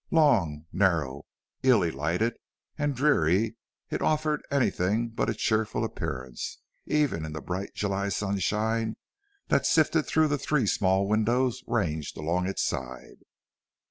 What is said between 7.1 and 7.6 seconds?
in the